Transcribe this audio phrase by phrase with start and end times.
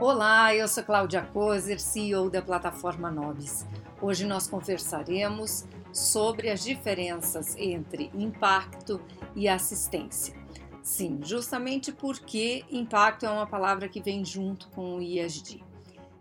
[0.00, 3.66] Olá, eu sou Cláudia Kozer, CEO da plataforma Nobis.
[4.00, 9.00] Hoje nós conversaremos sobre as diferenças entre impacto
[9.34, 10.36] e assistência.
[10.84, 15.64] Sim, justamente porque impacto é uma palavra que vem junto com o ISD.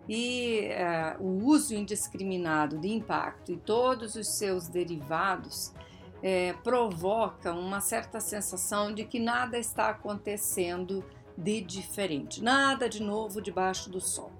[0.09, 0.70] E
[1.20, 5.71] uh, o uso indiscriminado de impacto e todos os seus derivados
[6.23, 11.06] é, provoca uma certa sensação de que nada está acontecendo
[11.37, 14.32] de diferente, nada de novo debaixo do sol.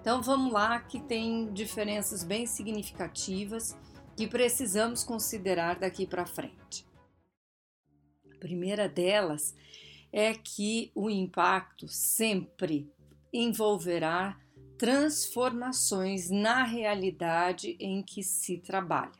[0.00, 3.76] Então vamos lá, que tem diferenças bem significativas
[4.16, 6.86] que precisamos considerar daqui para frente.
[8.32, 9.54] A primeira delas
[10.12, 12.90] é que o impacto sempre
[13.32, 14.38] envolverá
[14.78, 19.12] transformações na realidade em que se trabalha,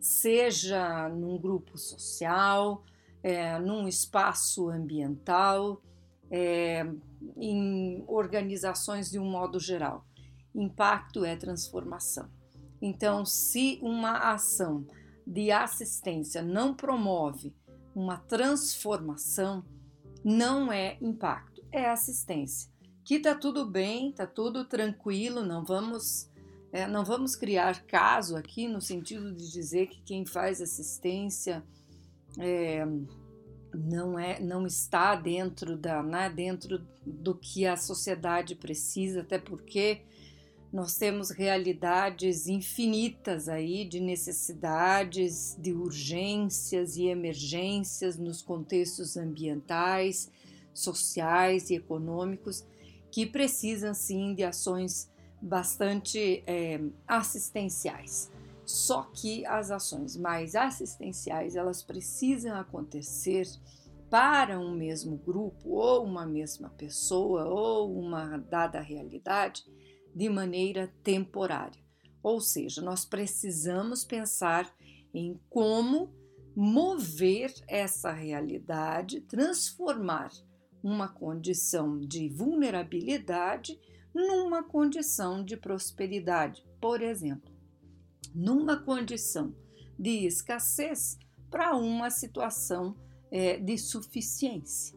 [0.00, 2.84] seja num grupo social,
[3.22, 5.82] é, num espaço ambiental,
[6.30, 6.86] é,
[7.36, 10.04] em organizações de um modo geral.
[10.54, 12.28] Impacto é transformação.
[12.80, 14.86] Então, se uma ação
[15.26, 17.54] de assistência não promove
[17.94, 19.64] uma transformação,
[20.24, 22.70] não é impacto, é assistência.
[23.04, 26.28] Que tá tudo bem, tá tudo tranquilo, não vamos
[26.70, 31.64] é, não vamos criar caso aqui no sentido de dizer que quem faz assistência
[32.38, 32.86] é,
[33.74, 40.02] não é não está dentro da né, dentro do que a sociedade precisa até porque
[40.72, 50.30] nós temos realidades infinitas aí de necessidades, de urgências e emergências nos contextos ambientais,
[50.74, 52.66] sociais e econômicos
[53.10, 55.10] que precisam sim de ações
[55.40, 58.30] bastante é, assistenciais.
[58.68, 63.48] Só que as ações mais assistenciais elas precisam acontecer
[64.10, 69.64] para um mesmo grupo ou uma mesma pessoa ou uma dada realidade
[70.14, 71.82] de maneira temporária.
[72.22, 74.70] Ou seja, nós precisamos pensar
[75.14, 76.12] em como
[76.54, 80.30] mover essa realidade, transformar
[80.82, 83.80] uma condição de vulnerabilidade
[84.14, 86.66] numa condição de prosperidade.
[86.78, 87.57] Por exemplo,
[88.38, 89.52] numa condição
[89.98, 91.18] de escassez
[91.50, 92.96] para uma situação
[93.32, 94.96] é, de suficiência.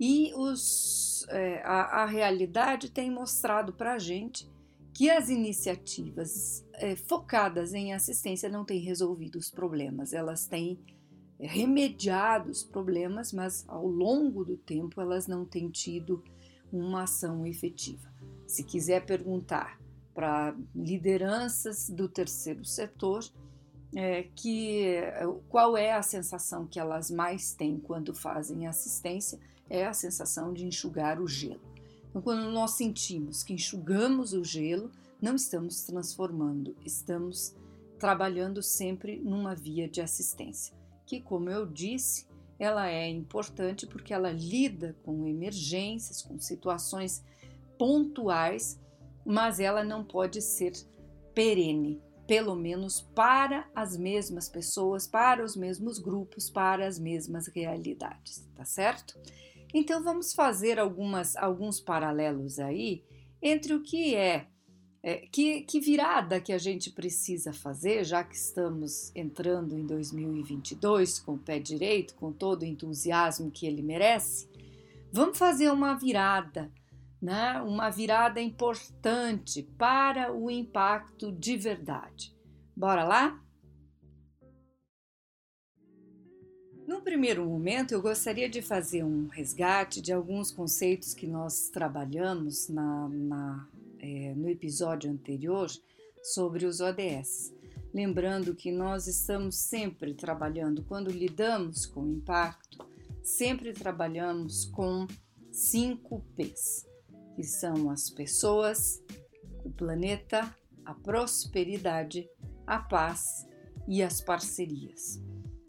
[0.00, 4.50] E os, é, a, a, realidade tem mostrado para a gente
[4.94, 10.80] que as iniciativas é, focadas em assistência não têm resolvido os problemas, elas têm
[11.38, 16.24] é, remediado os problemas, mas ao longo do tempo elas não têm tido
[16.72, 18.10] uma ação efetiva.
[18.46, 19.81] Se quiser perguntar
[20.14, 23.24] para lideranças do terceiro setor
[23.94, 29.86] é, que é, qual é a sensação que elas mais têm quando fazem assistência é
[29.86, 31.60] a sensação de enxugar o gelo.
[32.08, 34.90] Então, quando nós sentimos que enxugamos o gelo,
[35.20, 37.54] não estamos transformando, estamos
[37.98, 40.74] trabalhando sempre numa via de assistência,
[41.06, 42.26] que, como eu disse,
[42.58, 47.22] ela é importante porque ela lida com emergências, com situações
[47.78, 48.78] pontuais
[49.24, 50.72] mas ela não pode ser
[51.34, 58.48] perene, pelo menos para as mesmas pessoas, para os mesmos grupos, para as mesmas realidades,
[58.54, 59.18] tá certo?
[59.74, 63.04] Então vamos fazer algumas, alguns paralelos aí
[63.40, 64.46] entre o que é,
[65.02, 71.18] é que, que virada que a gente precisa fazer, já que estamos entrando em 2022
[71.18, 74.48] com o pé direito, com todo o entusiasmo que ele merece.
[75.10, 76.70] Vamos fazer uma virada
[77.22, 82.36] né, uma virada importante para o impacto de verdade.
[82.76, 83.40] Bora lá?
[86.84, 92.68] No primeiro momento, eu gostaria de fazer um resgate de alguns conceitos que nós trabalhamos
[92.68, 93.68] na, na,
[94.00, 95.70] é, no episódio anterior
[96.24, 97.54] sobre os ODS.
[97.94, 102.84] Lembrando que nós estamos sempre trabalhando, quando lidamos com impacto,
[103.22, 105.06] sempre trabalhamos com
[105.52, 106.90] cinco P's
[107.34, 109.02] que são as pessoas,
[109.64, 112.28] o planeta, a prosperidade,
[112.66, 113.46] a paz
[113.88, 115.20] e as parcerias.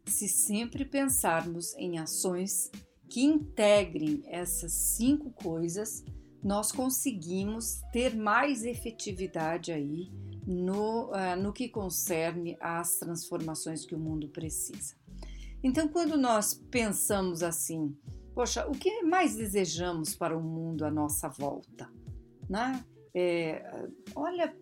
[0.06, 2.70] Se sempre pensarmos em ações
[3.10, 6.04] que integrem essas cinco coisas,
[6.44, 10.12] nós conseguimos ter mais efetividade aí
[10.46, 14.96] no, uh, no que concerne às transformações que o mundo precisa.
[15.64, 17.96] Então, quando nós pensamos assim,
[18.34, 21.90] Poxa, o que mais desejamos para o mundo à nossa volta?
[22.50, 22.84] Né?
[23.16, 23.64] É,
[24.16, 24.56] olha,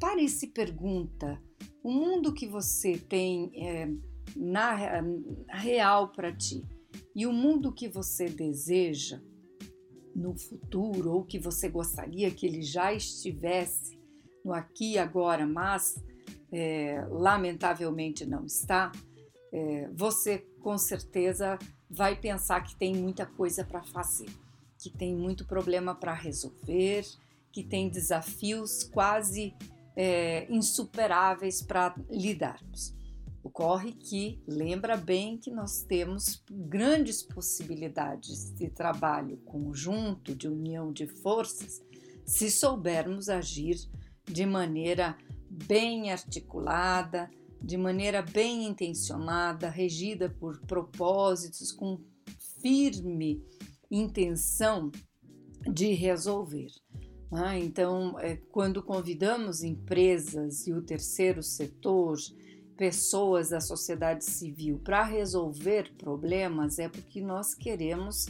[0.00, 1.40] pare e se pergunta:
[1.82, 3.90] o mundo que você tem é,
[4.34, 4.74] na
[5.48, 6.64] real para ti
[7.14, 9.20] e o mundo que você deseja
[10.14, 14.00] no futuro ou que você gostaria que ele já estivesse
[14.44, 16.02] no aqui e agora, mas
[16.50, 18.90] é, lamentavelmente não está,
[19.52, 21.58] é, você com certeza
[21.90, 24.28] vai pensar que tem muita coisa para fazer,
[24.78, 27.04] que tem muito problema para resolver,
[27.50, 29.54] que tem desafios quase
[29.96, 32.94] é, insuperáveis para lidarmos.
[33.42, 41.06] Ocorre que lembra bem que nós temos grandes possibilidades de trabalho conjunto, de união de
[41.06, 41.82] forças,
[42.24, 43.76] se soubermos agir
[44.24, 45.16] de maneira
[45.50, 47.30] bem articulada,
[47.62, 52.00] de maneira bem intencionada, regida por propósitos, com
[52.60, 53.42] firme
[53.90, 54.90] intenção
[55.72, 56.70] de resolver.
[57.32, 62.18] Ah, então, é, quando convidamos empresas e o terceiro setor,
[62.76, 68.26] pessoas da sociedade civil para resolver problemas, é porque nós queremos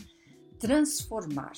[0.58, 1.52] transformar.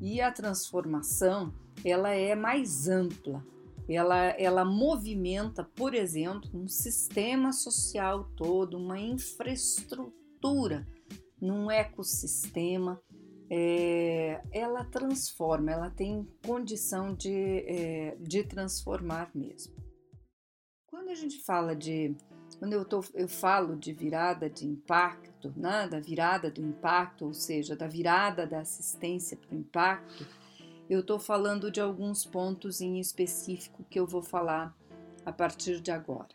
[0.00, 1.52] E a transformação,
[1.84, 3.44] ela é mais ampla.
[3.88, 10.86] Ela, ela movimenta, por exemplo, um sistema social todo, uma infraestrutura,
[11.40, 13.00] num ecossistema
[13.50, 19.74] é, ela transforma, ela tem condição de, é, de transformar mesmo.
[20.86, 22.16] Quando a gente fala de,
[22.60, 27.34] quando eu, tô, eu falo de virada de impacto, né, da virada do impacto, ou
[27.34, 30.24] seja, da virada da assistência para o impacto,
[30.90, 34.76] eu estou falando de alguns pontos em específico que eu vou falar
[35.24, 36.34] a partir de agora.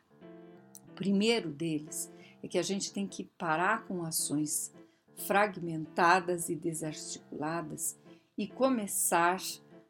[0.87, 2.09] O primeiro deles
[2.41, 4.73] é que a gente tem que parar com ações
[5.13, 7.99] fragmentadas e desarticuladas
[8.37, 9.41] e começar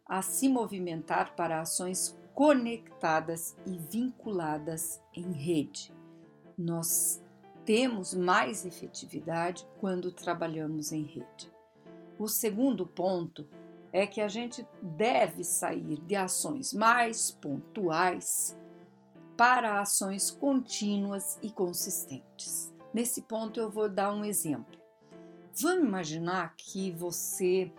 [0.03, 5.93] a se movimentar para ações conectadas e vinculadas em rede.
[6.57, 7.23] Nós
[7.65, 11.51] temos mais efetividade quando trabalhamos em rede.
[12.17, 13.47] O segundo ponto
[13.95, 18.53] é que a gente deve sair de ações mais pontuais
[19.37, 22.73] para ações contínuas e consistentes.
[22.93, 24.77] Nesse ponto, eu vou dar um exemplo.
[25.61, 27.71] Vamos imaginar que você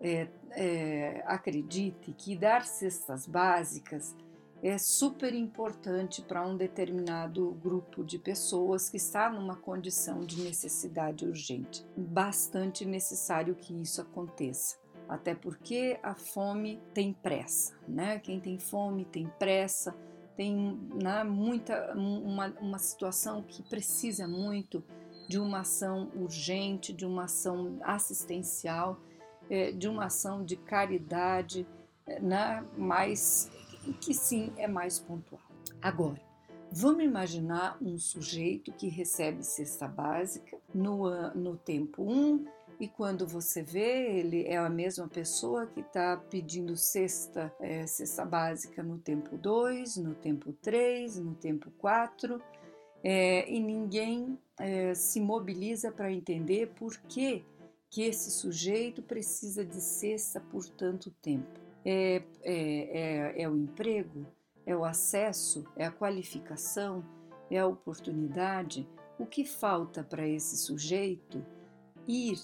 [0.00, 4.12] é, é, acredite que dar cestas básicas
[4.60, 11.24] é super importante para um determinado grupo de pessoas que está numa condição de necessidade
[11.24, 11.86] urgente.
[11.96, 14.82] Bastante necessário que isso aconteça.
[15.08, 18.18] Até porque a fome tem pressa, né?
[18.18, 19.94] Quem tem fome tem pressa,
[20.36, 24.82] tem né, muita uma, uma situação que precisa muito
[25.28, 29.00] de uma ação urgente, de uma ação assistencial,
[29.48, 31.66] é, de uma ação de caridade,
[32.06, 32.64] é, né?
[32.76, 33.50] mas
[34.00, 35.42] que sim é mais pontual.
[35.80, 36.20] Agora,
[36.70, 42.46] vamos imaginar um sujeito que recebe cesta básica no, no tempo 1
[42.84, 48.26] e quando você vê, ele é a mesma pessoa que está pedindo cesta, é, cesta
[48.26, 52.38] básica no tempo 2, no tempo 3, no tempo 4
[53.02, 57.42] é, e ninguém é, se mobiliza para entender por que,
[57.88, 61.58] que esse sujeito precisa de cesta por tanto tempo.
[61.86, 64.26] É, é, é, é o emprego?
[64.66, 65.64] É o acesso?
[65.74, 67.02] É a qualificação?
[67.50, 68.86] É a oportunidade?
[69.18, 71.42] O que falta para esse sujeito
[72.06, 72.36] ir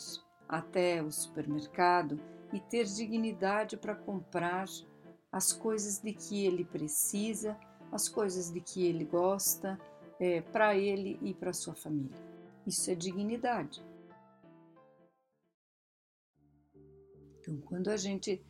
[0.51, 2.19] até o supermercado
[2.53, 4.67] e ter dignidade para comprar
[5.31, 7.57] as coisas de que ele precisa,
[7.93, 9.79] as coisas de que ele gosta,
[10.19, 12.19] é, para ele e para sua família.
[12.67, 13.81] Isso é dignidade.
[17.39, 18.45] Então, quando a gente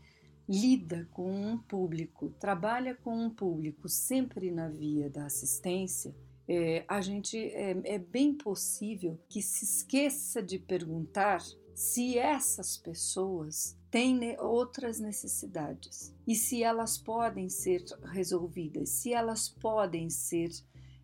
[0.48, 6.14] lida com um público, trabalha com um público sempre na via da assistência,
[6.48, 11.40] é, a gente é, é bem possível que se esqueça de perguntar
[11.80, 20.10] se essas pessoas têm outras necessidades e se elas podem ser resolvidas, se elas podem
[20.10, 20.50] ser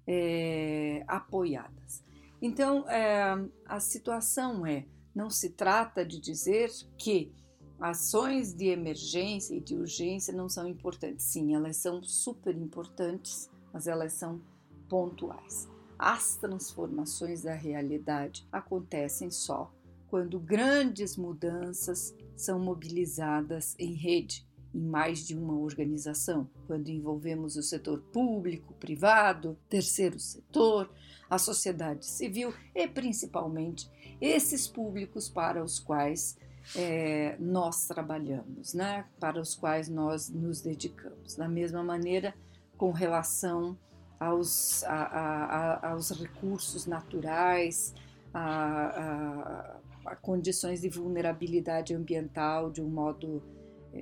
[0.07, 2.05] é, apoiadas.
[2.43, 7.33] Então, é, a situação é: não se trata de dizer que
[7.81, 11.25] ações de emergência e de urgência não são importantes.
[11.25, 14.43] Sim, elas são super importantes, mas elas são
[14.91, 15.67] pontuais.
[15.99, 19.73] As transformações da realidade acontecem só
[20.09, 27.63] quando grandes mudanças são mobilizadas em rede em mais de uma organização, quando envolvemos o
[27.63, 30.91] setor público, privado, terceiro setor,
[31.31, 36.37] a sociedade civil e principalmente esses públicos para os quais
[36.75, 39.07] é, nós trabalhamos, né?
[39.19, 41.37] para os quais nós nos dedicamos.
[41.37, 42.35] Da mesma maneira,
[42.77, 43.79] com relação
[44.19, 47.95] aos, a, a, a, aos recursos naturais,
[48.35, 49.79] a,
[50.15, 53.43] condições de vulnerabilidade ambiental de um modo,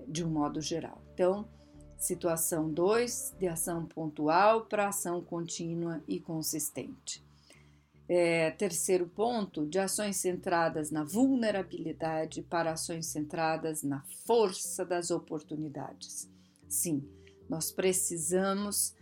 [0.07, 1.01] de um modo geral.
[1.15, 1.49] Então,
[1.97, 7.25] situação 2, de ação pontual para ação contínua e consistente.
[8.07, 16.31] É, terceiro ponto, de ações centradas na vulnerabilidade para ações centradas na força das oportunidades.
[16.69, 17.09] Sim,
[17.49, 18.95] nós precisamos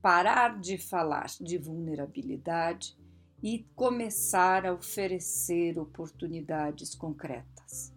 [0.00, 2.96] parar de falar de vulnerabilidade
[3.42, 7.94] e começar a oferecer oportunidades concretas.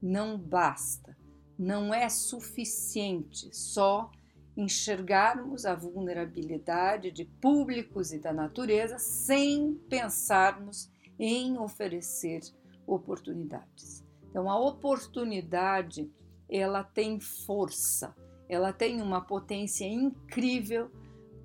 [0.00, 1.16] Não basta,
[1.58, 4.10] não é suficiente só
[4.56, 12.40] enxergarmos a vulnerabilidade de públicos e da natureza sem pensarmos em oferecer
[12.86, 14.04] oportunidades.
[14.30, 16.10] Então, a oportunidade
[16.48, 18.14] ela tem força,
[18.48, 20.90] ela tem uma potência incrível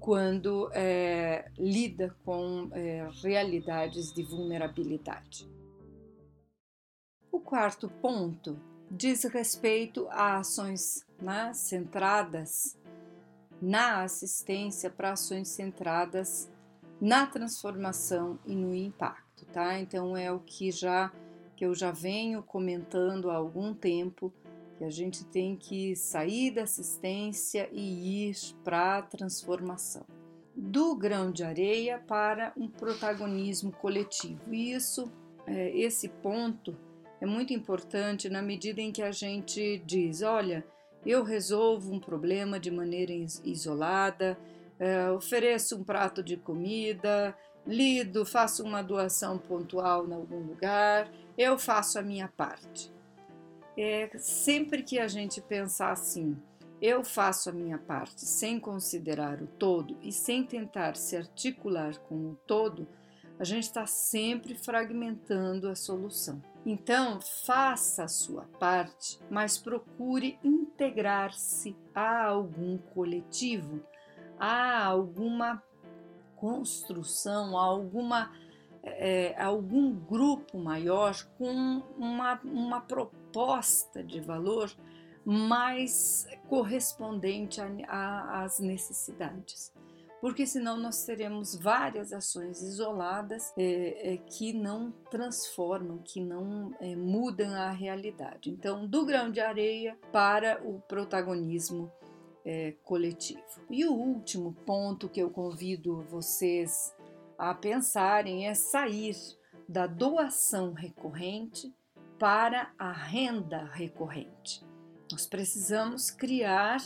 [0.03, 5.49] quando é, lida com é, realidades de vulnerabilidade.
[7.31, 8.59] O quarto ponto
[8.91, 12.77] diz respeito a ações né, centradas
[13.61, 16.51] na assistência para ações centradas
[16.99, 19.79] na transformação e no impacto, tá?
[19.79, 21.13] Então é o que já
[21.55, 24.33] que eu já venho comentando há algum tempo
[24.83, 30.05] a gente tem que sair da assistência e ir para a transformação.
[30.55, 34.53] Do grão de areia para um protagonismo coletivo.
[34.53, 35.11] E isso,
[35.47, 36.77] é, esse ponto
[37.19, 40.63] é muito importante na medida em que a gente diz: olha,
[41.05, 43.13] eu resolvo um problema de maneira
[43.43, 44.37] isolada,
[44.79, 47.35] é, ofereço um prato de comida,
[47.65, 52.91] lido, faço uma doação pontual em algum lugar, eu faço a minha parte.
[53.77, 56.37] É, sempre que a gente pensar assim,
[56.81, 62.15] eu faço a minha parte sem considerar o todo e sem tentar se articular com
[62.15, 62.87] o todo,
[63.39, 66.41] a gente está sempre fragmentando a solução.
[66.65, 73.81] Então, faça a sua parte, mas procure integrar-se a algum coletivo,
[74.39, 75.63] a alguma
[76.35, 78.31] construção, a alguma
[78.83, 84.71] é, às grupo maior com uma, uma proposta de valor
[85.25, 89.73] mais correspondente às necessidades
[90.23, 96.95] porque senão nós teremos várias ações isoladas é, é, que não transformam, que não é,
[96.95, 98.49] mudam a realidade.
[98.49, 101.91] Então, do grão de areia para o protagonismo
[102.45, 103.43] é, coletivo.
[103.69, 106.95] E o último ponto que eu convido vocês
[107.37, 109.15] a pensarem é sair
[109.67, 111.73] da doação recorrente
[112.19, 114.63] para a renda recorrente.
[115.11, 116.81] Nós precisamos criar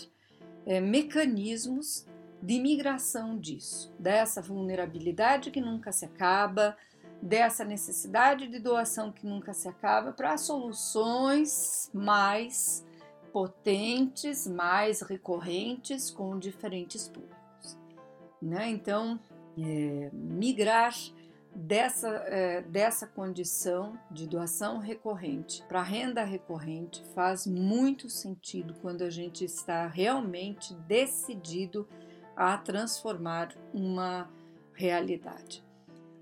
[0.65, 2.05] é, mecanismos
[2.41, 6.77] de migração disso, dessa vulnerabilidade que nunca se acaba,
[7.21, 12.85] dessa necessidade de doação que nunca se acaba, para soluções mais
[13.31, 17.77] potentes, mais recorrentes com diferentes públicos.
[18.41, 18.69] Né?
[18.69, 19.19] Então,
[19.57, 20.93] é, migrar
[21.55, 29.09] dessa, é, dessa condição de doação recorrente para renda recorrente faz muito sentido quando a
[29.09, 31.87] gente está realmente decidido
[32.35, 34.29] a transformar uma
[34.73, 35.63] realidade.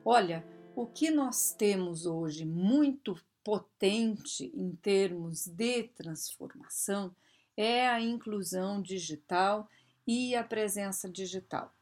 [0.06, 7.14] Olha, o que nós temos hoje muito potente em termos de transformação
[7.58, 9.68] é a inclusão digital
[10.08, 11.75] e a presença digital.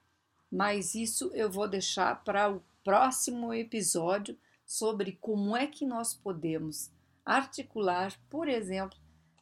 [0.54, 6.92] Mas isso eu vou deixar para o próximo episódio sobre como é que nós podemos
[7.26, 8.96] articular, por exemplo,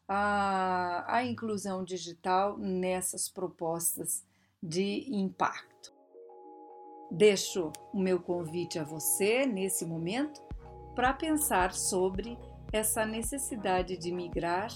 [0.08, 4.24] a, a inclusão digital nessas propostas
[4.64, 5.94] de impacto.
[7.12, 10.42] Deixo o meu convite a você nesse momento
[10.96, 12.38] para pensar sobre
[12.72, 14.70] essa necessidade de migrar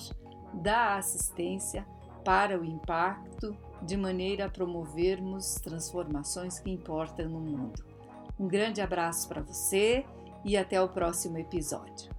[0.53, 1.87] da assistência
[2.25, 7.83] para o impacto, de maneira a promovermos transformações que importam no mundo.
[8.39, 10.05] Um grande abraço para você
[10.43, 12.14] e até o próximo episódio.